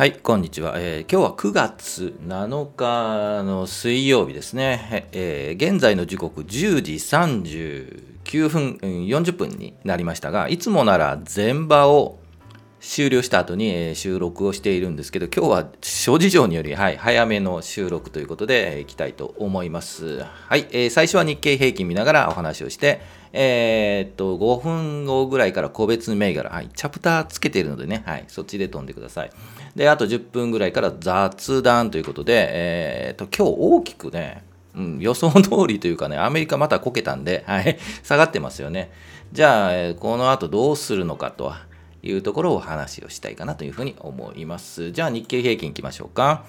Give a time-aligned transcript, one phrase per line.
[0.00, 0.76] はい、こんにちは。
[0.78, 5.10] えー今日は9月7日の水曜日ですね。
[5.12, 12.18] えー現在の時刻10時39分、うん40分になりましたが、いつもなら前場を
[12.80, 20.24] 終了した後に、え収録をしているんですけど、今日は諸事情により、はい、早めの収録ということで、えいきたいと思います。
[20.48, 23.00] はい、えー最初は日経平均見ながらお話をして、
[23.32, 29.30] えーっと、5分後ぐらいから個別銘柄、はい、チャプターつけているのでね、はい、そっちで飛んでください。
[29.76, 34.42] で、あと10分ぐらいから雑談ということで、えーっと、今日大きくね、
[34.74, 38.90] うん、予想通りというかね、アメリカまたこけたんで、はい、下がってますよね。
[39.32, 41.52] じゃあ、この後どうするのかと
[42.02, 44.92] いうところをお話をしたいかなというふうに思います。
[44.92, 46.44] じゃあ、日経平均いきましょうか。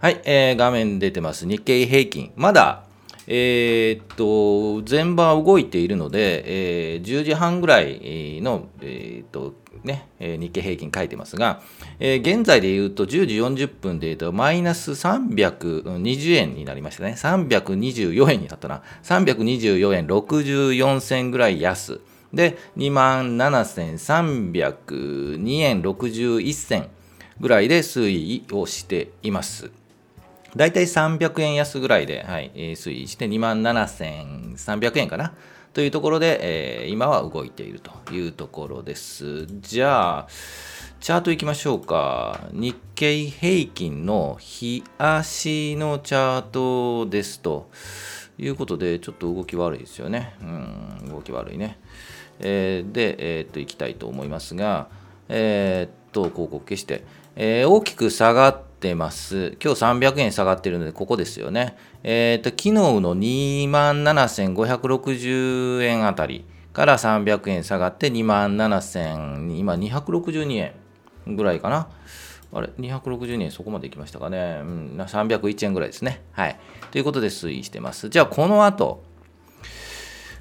[0.00, 1.46] はい、えー画面出てます。
[1.46, 2.32] 日経平均。
[2.36, 2.84] まだ、
[3.26, 11.62] えーっと、前場動いているので、えー10時半ぐらいの、えーっと、ね、えー日経平均書いてますが、
[12.00, 17.14] えー現在で言うと10時40分で言うとマイナス320円になりましたね。
[17.16, 18.82] 324円になったな。
[19.04, 22.00] 324円64銭ぐらい安。
[22.34, 26.88] で、27,302円61銭
[27.40, 29.70] ぐらいで推移をしています。
[30.56, 35.34] だいたい300円安ぐらいで、はい、推移して27,300円かな
[35.72, 39.46] というところで、えー今は動いているというところです。
[39.60, 40.28] じゃあ、
[41.00, 42.40] チャートいきましょうか。
[42.52, 47.68] 日経平均の日足のチャートですと
[48.38, 50.34] いうことで、ちょっと動き悪いですよね。
[50.40, 51.78] うん、動き悪いね。
[52.40, 54.88] えーで、えーっと、いきたいと思いますが、
[55.28, 57.04] えーっと、広告消して、
[57.36, 59.56] えー大きく下がってます。
[59.62, 61.76] 今日300円下がってるので、ここですよね。
[62.02, 70.72] えーっと、昨日の27,560円あたりから300円下がって27,000、今262円
[71.36, 71.88] ぐらいかな。
[72.54, 74.60] あれ、262円そこまで行きましたかね。
[74.62, 76.22] うん、301円ぐらいですね。
[76.32, 76.56] はい。
[76.92, 78.08] ということで推移してます。
[78.08, 79.02] じゃあ、この後、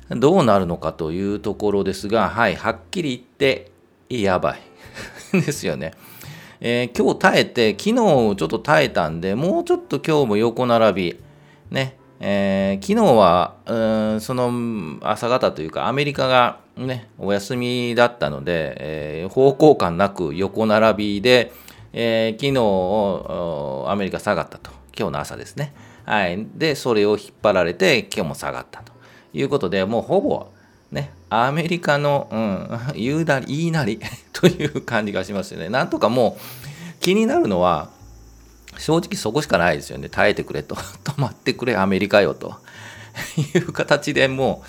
[0.10, 3.72] どうなるのかというところですが、はい、はっきり言って、
[4.10, 4.60] やばい。
[5.34, 5.94] ですよね。
[6.62, 11.20] えー今日耐えて、昨日ちょっと耐えたんで、もうちょっと今日も横並び、
[11.72, 13.76] ね、えー昨日は、う
[14.18, 14.52] んその
[15.02, 21.52] 朝方というか、アメリカがね、お休みだったので、えー方向感なく横並びで、
[21.94, 22.48] えー昨
[23.86, 24.72] 日アメリカ下がったと。
[24.98, 25.74] 今日の朝ですね。
[26.06, 26.46] はい。
[26.56, 28.92] で、それを引っ張られて、今日も下がったと
[29.34, 30.48] いうことで、もうほぼ、
[30.92, 34.00] ね、アメリカの、うん、 言うなり、言いなり
[34.34, 35.70] という感じがしますよね。
[35.70, 37.90] なんとかもう気になるのは、
[38.78, 40.10] 正直そこしかないですよね。
[40.10, 40.76] 耐えてくれと。
[41.06, 42.56] 止まってくれ、アメリカよと
[43.38, 44.64] いう形でも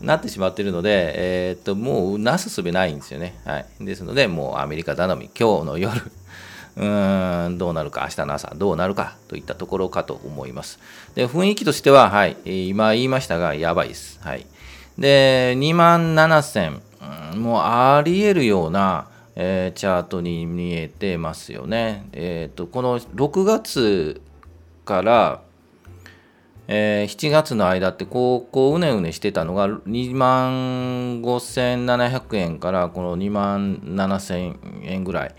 [0.00, 3.38] うなってしまってるので、えーっと、もうなすすべないんですよね。
[3.44, 3.66] はい。
[3.80, 6.00] ですので、もうアメリカ頼み、今日の夜、
[6.76, 10.78] うーん、どうなるか、明日の朝、どうなるかといったところかと思います。
[11.14, 12.36] で、雰囲気としては、はい、
[12.68, 14.20] 今言いましたが、やばいです。
[14.22, 14.46] はい。
[14.98, 16.80] で、2万7000、
[17.32, 22.08] うんもうあり得るような、えーチャートに見えてますよね。
[22.12, 24.20] えっ、と、この6月
[24.84, 25.42] から、
[26.68, 35.34] えー7月の間ってこうこううねうねしてたのが2万5700円からこの2万7000円ぐらい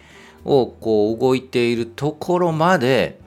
[0.46, 3.20] をこう動いているところまで、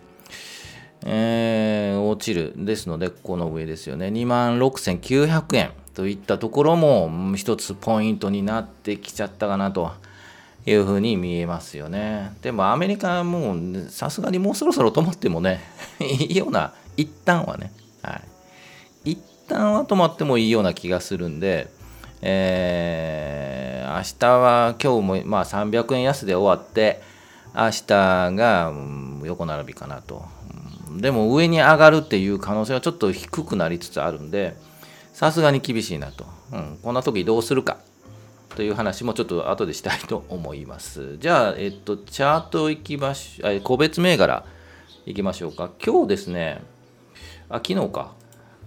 [1.05, 2.53] えー落ちる。
[2.57, 4.09] ですのでこの上ですよね。
[4.09, 9.93] 2万6900円といったところも一つポイントになってきちゃったかなと
[10.67, 12.33] いうふうに見えますよね。
[12.43, 15.61] でもアメリカはもうさすがにもうそろそろ止まってもね
[16.01, 17.73] いいような一旦はね。
[18.03, 18.21] は
[19.05, 19.19] い、一
[19.49, 21.69] 旦は止まってもいいような気がするんで、
[22.23, 23.67] えー
[23.97, 27.01] 明日は今日もまあ300円安で終わって
[27.55, 27.87] 明日
[28.33, 28.73] が
[29.25, 30.25] 横並びかなと、
[31.01, 34.55] でも上に上がるっていう可能性はちょっと低くなりつつあるんで
[35.15, 37.79] さすがに厳しいなと、うん、こんな時どうするか
[38.55, 41.17] という話もちょっと後でしたいと思います。
[41.17, 44.45] じゃあ、えっと、チャートいきましょう、個別銘柄
[45.07, 45.71] いきましょうか。
[45.83, 46.61] 今日ですね、
[47.49, 48.13] あ、昨日か。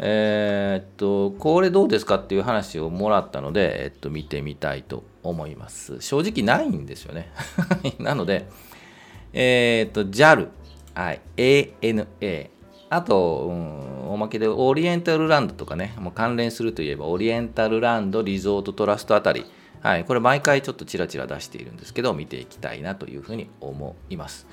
[0.01, 5.99] えーっと、これどうですかっていう話をもらったので、えっと、見てみたいと思います。
[5.99, 7.31] 正直ないんですよね。
[7.99, 8.47] なので、
[9.33, 10.47] えーっと、JAL、
[10.93, 12.49] はい、ANA、
[12.89, 19.45] あと、うん、おまけでオリエンタルランドとかね、もう関連するといえば、オリエンタルランド、リゾートトラストあたり、
[19.81, 24.47] はい、これ毎回ちょっとちらちら出しているんですけど、見ていきたいなというふうに思います。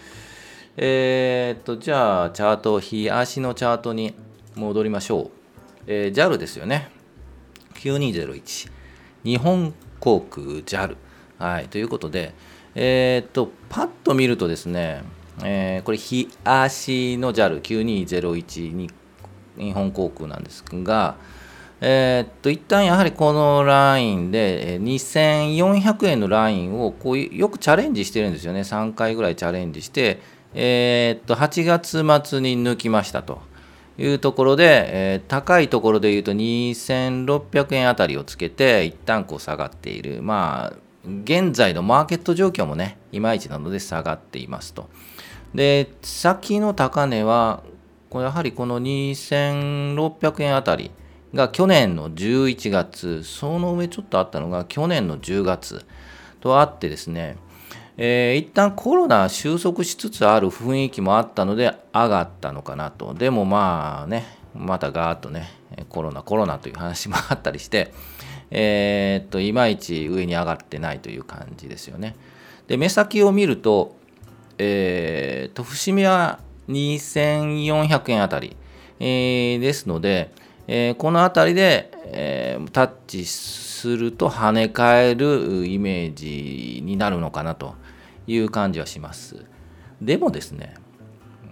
[0.77, 4.15] えーっと、じゃあ、チャート、日足のチャートに
[4.57, 5.36] 戻りましょう。
[5.87, 6.91] えー JAL ですよね。
[7.75, 8.71] 9201。
[9.25, 10.97] 日本航空 JAL。
[11.39, 12.35] はい、ということで、
[12.75, 15.03] えー、っと、パッと見るとですね、
[15.45, 18.91] えー、これ、日足の JAL9201 に
[19.59, 21.17] 日本航空なんですが、
[21.81, 30.21] えー、っと一旦やはりこのラインで2400円のラインをこうよくチャレンジしてるんですよね3回ぐらいチャレンジして、
[30.55, 33.43] えー、っと8月末に抜きましたと
[33.99, 40.23] いうところで、えー、高いところで言うと2600円あたりをつけて一旦こう下がっている。
[40.23, 40.77] まあ
[41.25, 44.89] 現在のマーケット状況もねいまいちなので下がっていますと。
[45.55, 47.63] で先の高値は
[48.13, 50.91] やはりこの2600円あたり
[51.35, 55.85] が去年の11月、その上ちょっとあったのが去年の10月
[56.41, 57.37] とあってですね、
[57.99, 63.15] えー、一旦コロナ収束しつつある雰囲気もあったので上がったのかなと。
[63.15, 65.49] でもまあね、またガーッとね、
[65.89, 67.93] コロナ、コロナという話もあったりして、
[68.51, 72.15] えー、っと、いまいち上に上がってないという感じですよね。
[72.69, 73.97] で、目先を見ると、
[74.59, 76.39] えー、と、伏見は
[76.69, 78.57] 2400円あたり、
[79.01, 80.33] えー、ですので、
[80.69, 87.75] えー、この辺りで、えー、タッチすると跳ね返るイメージになるのかなと
[88.27, 89.45] いう感じはします。
[90.01, 90.75] でもですね、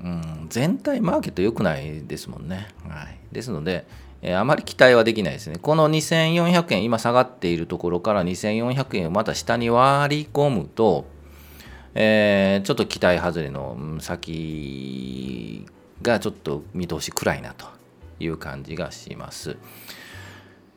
[0.03, 2.69] うん、全体マーケット良くないですもんね。
[2.89, 3.87] はい、ですので、
[4.23, 5.59] え、あまり期待はできないですね。
[5.61, 11.05] この2400円、今下がっているところから2400円をまた下に割り込むと、
[11.95, 15.67] えー、ちょっと期待外れの先
[16.03, 17.67] がちょっと見通し暗いなと
[18.19, 19.57] いう感じがします。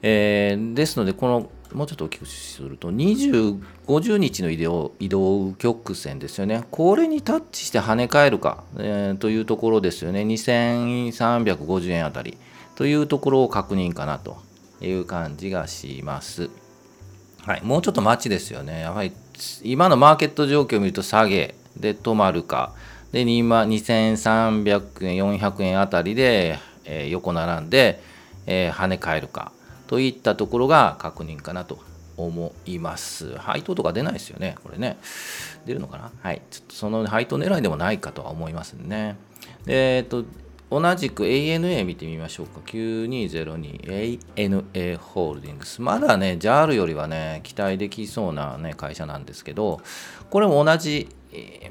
[0.02, 6.66] えー、ですので、このもうちょっと大きくすると、20、50日の移動移動曲線ですよね。
[6.72, 10.22] これにタッチして跳ね返るか、えー、というところですよね。
[10.22, 12.38] 2350円あたり
[12.76, 14.38] というところを確認かなと
[14.82, 16.50] いう感じがします。
[17.46, 18.82] はい、もうちょっと待ちですよね。
[18.82, 19.12] やはり
[19.64, 22.74] 今のマーケット状況を見ると下げで止まるか、
[23.12, 28.02] で、今2300円、400円あたりでえ横並んで、
[28.46, 29.52] え跳ね返るか
[29.88, 31.80] といったところが確認かなと
[32.18, 33.38] 思います。
[33.38, 34.98] 配当とか出ないですよね、これね。
[35.66, 36.12] 出るのかな？
[36.22, 36.42] はい。
[36.50, 39.18] ちょっとその配当狙いでもないかとは思いますね。
[39.68, 40.26] えっ、ー、と、
[40.70, 42.60] 同じく ANA 見てみましょうか。
[42.66, 45.82] 9202 ANA ホールディングス。
[45.82, 49.80] まだね、JAL よりはね、期待できそうな、ね、会社なんですけど、
[50.30, 51.08] これも同じ、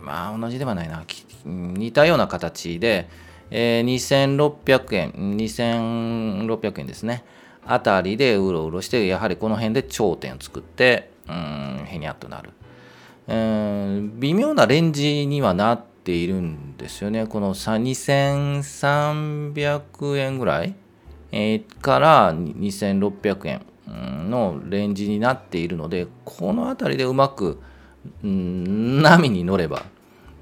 [0.01, 1.05] まあ同じではないな、
[1.45, 3.09] 似たような形で、
[3.51, 7.23] えー、2600円、2600円ですね、
[7.67, 12.51] あたりでうろうろして、やはりこの辺で頂点を作って、うん、へにゃっとなる。
[13.29, 17.27] うん、微妙なレンジにはなっているんですよね。
[17.27, 20.77] この2300円ぐらい、
[21.33, 23.67] えー、から2600円
[24.31, 27.61] のレンジになっているので、この辺りでうまく、
[28.23, 29.87] うん、波に乗れば、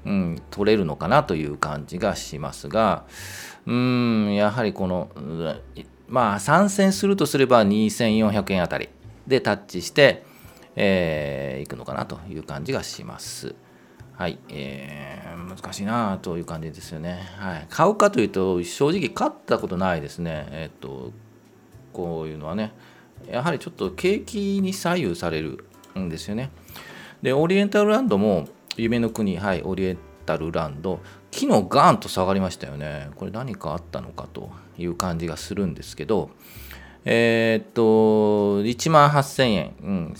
[0.05, 3.05] うん、取れるのかなという感じがしますが、
[3.65, 5.09] うん、やはりこの、
[6.07, 8.89] まあ、参戦するとすれば2400円あたり
[9.27, 10.23] でタッチして、
[10.75, 13.55] えー、いくのかなという感じがします。
[14.13, 17.19] はい、えー、難しいなという感じですよね。
[17.37, 20.47] はい、買うかというと、正直買ったことないですね。
[20.51, 21.11] えっ、と、
[21.91, 22.71] こういうのはね、
[23.29, 25.65] やはりちょっと景気に左右される
[25.99, 26.51] んですよね。
[27.21, 28.47] で、オリエンタルランドも、
[28.77, 30.99] 夢の国、はい、オリエンタルランド、
[31.35, 33.09] 昨日ガーンと下がりましたよね。
[33.17, 36.29] これ何かあったのかという感じがするんですけど、
[37.03, 40.15] えー、っと、1万8000円、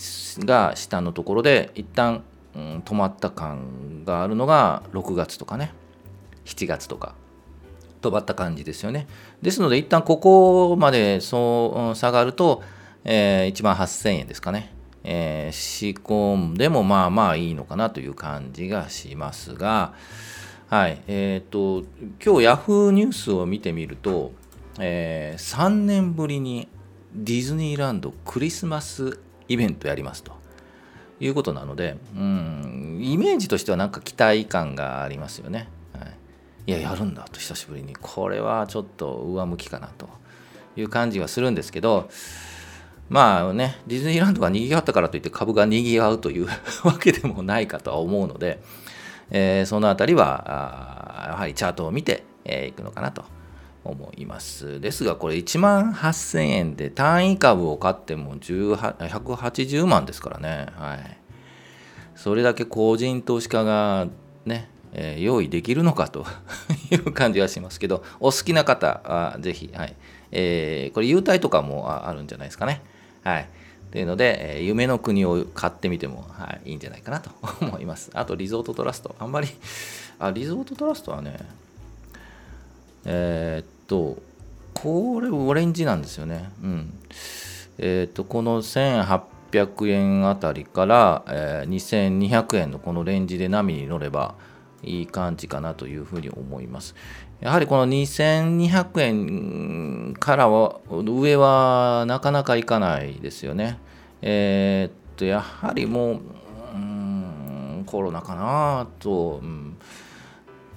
[0.45, 2.21] が下のところで、一旦、
[2.53, 5.71] うん、止まった感があるのが6月とかね、
[6.43, 7.15] 7月とか、
[8.01, 9.07] 止まった感じですよね。
[9.41, 12.61] ですので、一旦ここまでそう下がると、
[13.05, 14.73] えー、1万8000円ですかね。
[15.05, 19.93] えー、仕込んでもまあまあいいのかなという感じがしますが、
[20.67, 21.87] はい、えっ、ー、と、
[22.23, 24.31] 今日ヤフーニュースを見てみると、
[24.79, 26.67] えー、3年ぶりに
[27.13, 30.33] ディズニーランドクリスマスイベントやりますと
[31.19, 35.69] いうことなので、うん、イメージとしてはなんか期待感がありますよね。
[35.93, 36.13] はい、
[36.65, 37.95] いや、やるんだと久しぶりに。
[37.95, 40.09] これはちょっと上向きかなと
[40.75, 42.09] いう感じはするんですけど、
[43.07, 46.47] まあね、ディズニーランドが賑わったからといって株が賑わうという
[46.83, 48.63] わけでもないかとは思うので、
[49.31, 53.25] えー、そのあたりは、やはりチャートを見てい、えー、くのかなと
[53.83, 54.79] 思います。
[54.79, 60.67] ですが、これ1万8000円で単位株を買っても180万ですからね。
[60.75, 61.17] はい。
[62.15, 64.07] それだけ個人投資家が
[64.45, 66.25] ね、えー、用意できるのかと
[66.91, 69.95] いう感じはしますけど、お好きな方はぜひ、はい。
[70.31, 72.81] えー、これ優待とかもあるんじゃないですかね。
[73.23, 73.49] はい。
[73.87, 77.29] っていうので、えー、夢の国を買ってみても、はい、いいんじゃないかなと
[77.61, 78.11] 思います。
[78.13, 79.15] あと、リゾートトラスト。
[79.19, 79.47] あんまり
[80.19, 81.37] あ、リゾートトラストはね、
[83.05, 84.21] えー、っと、
[84.73, 86.49] これオレンジなんですよね。
[86.61, 86.93] うん。
[87.77, 94.35] えー、っと、この1800円あたりから、えー、2200円のこのレンジで波に乗れば
[94.85, 96.95] いい感じかなというふうに思います。
[97.41, 103.79] やはりこの2200円からは上はなかなかいかないですよね。
[104.21, 106.19] えー、っと、やはりもう、う、
[107.85, 109.77] コロナかなと、うん、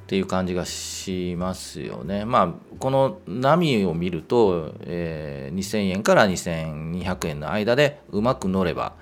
[0.05, 2.25] っていう感じがしますよね。
[2.25, 8.95] まあ、この波を見ると、えー、2000円から2200円の間でうまく乗れば、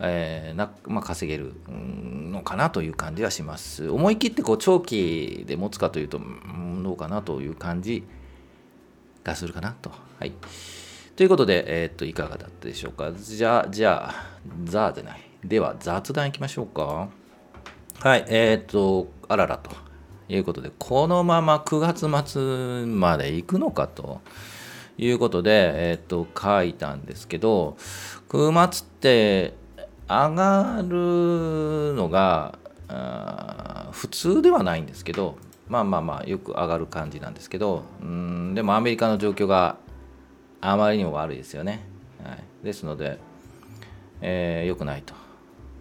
[0.00, 1.54] えーなまあ、稼げる
[2.40, 3.88] のかなという感じはします。
[3.88, 6.20] 思い切ってこう長期で持つかというと、
[6.82, 8.04] どうかなという感じ
[9.22, 9.90] がするかなと。
[10.18, 10.32] はい。
[11.16, 13.12] ということで、えー、っと、いかがだったでしょうか？
[13.12, 14.14] じゃあ、じゃあ、
[14.64, 15.20] ザーでない。
[15.44, 17.08] では、雑談いきましょうか。
[18.00, 19.70] はい、えー、っと、あららと
[20.28, 21.78] いうことで、このまま9
[22.08, 24.22] 月末まで行くのかと
[24.96, 27.76] いうことで、えー、っと、書いたんですけど、
[28.30, 29.59] 9月って
[30.10, 32.58] 上がるのが、
[33.92, 35.36] 普通ではないんですけど、
[35.70, 39.76] まあまあまあよく上がる感じなんですけどうんでもアメリカの状況が
[40.60, 41.86] あまりにも悪いですよね、
[42.24, 43.18] はい、ですので、
[44.20, 45.14] えー、良くないと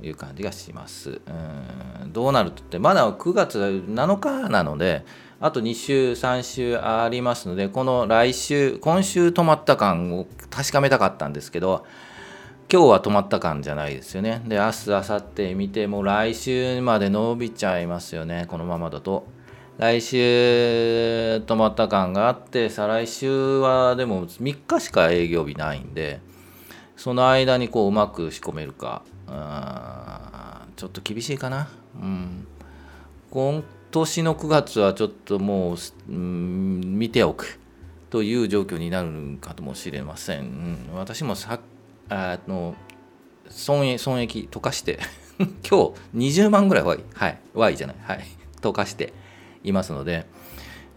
[0.04, 1.10] いう感じがします。
[1.10, 5.06] うんどうなるってまだ9月7日なので
[5.40, 11.86] あと2週3週ありますのでこの来週今週止まった感を確かめたかったんですけど
[12.72, 14.44] 今日は止まった感じゃないですよね。
[14.46, 18.46] で明日明後日見てもう来週まで伸びちゃいますよね。
[18.48, 19.26] このままだと。
[19.80, 26.20] 来週止まった感があって再来週はでも3日しか営業日ないんで
[26.96, 29.02] その間にこううまく仕込めるか。
[30.76, 31.70] ちょっと厳しいかな。
[32.00, 32.46] うん。
[33.32, 37.60] 今年の9月はちょっともう、うん、見ておく。
[38.10, 41.60] という状況になるかもしれません、うん、私もさ
[42.10, 42.76] あの
[43.50, 45.00] 損益損益溶かして
[45.38, 48.26] 今日20万ぐらいはいはい Y じゃないはい
[48.62, 49.14] 溶かして
[49.64, 50.26] いますので、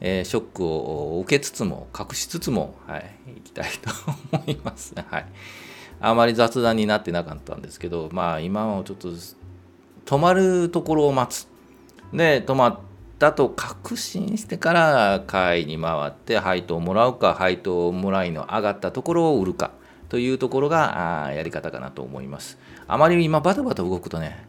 [0.01, 3.05] えー、ショックを受けつつも隠しつつも、はい、
[3.37, 3.91] いきたいと
[4.33, 4.95] 思います。
[5.09, 5.27] はい、
[6.01, 9.11] あまり雑談になってなかったんですけど、まあ今はちょっと
[10.07, 11.49] 止まるところを待つ。
[12.13, 12.79] で、止まっ
[13.19, 19.71] たと確信してから買いに回って配当をもらうか、配当をもらいの上がったところを売るか
[20.13, 22.59] というところがあやり方かなと思います。
[22.87, 24.47] あまり今バタバタ動くとね、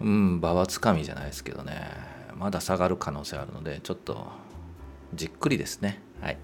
[0.00, 1.88] うん、場はつかみじゃないですけどね。
[2.34, 4.26] まだ下がる可能性あるので、ちょっと
[5.14, 6.02] じっくりですね。
[6.20, 6.38] はい。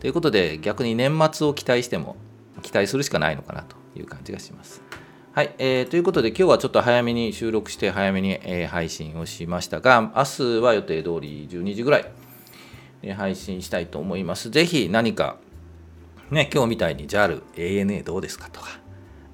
[0.00, 2.16] ということで、逆に年末を期待しても、
[2.62, 4.82] 期待するしかないのかなという感じがします。
[5.32, 12.10] はい、えー、ということで、今日はちょっと早めに収録して、早めに、えー、配信をしましたが、明日は予定通り12時ぐらい、
[13.02, 14.50] えー、配信したいと思います。
[14.50, 15.36] ぜひ何か、
[16.30, 18.68] ね、今日みたいに JAL、ANA どうですかとか、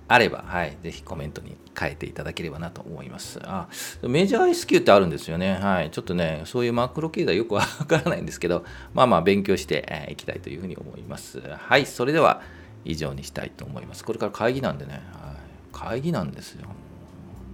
[0.07, 3.41] あれば、はい、ぜひコメントに変えていただければなと思います。
[3.43, 3.69] あ
[4.03, 5.55] メジャー S q ってあるんですよね。
[5.55, 5.91] はい。
[5.91, 11.41] ちょっとね、そういうマクロ経済よくわからないんですけど、まあまあ勉強してい、きたいというふうに思います。
[11.41, 11.87] はい。
[11.87, 12.43] それでは
[12.85, 14.05] 以上にしたいと思います。
[14.05, 15.37] これから会議なんでね、はい、
[15.73, 16.69] 会議なんですよ。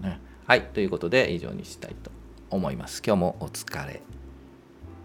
[0.03, 0.63] ね、はい。
[0.63, 2.11] ということで以上にしたいと
[2.51, 3.03] 思います。
[3.07, 4.03] 今日もお疲れ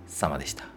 [0.07, 0.74] 様でした。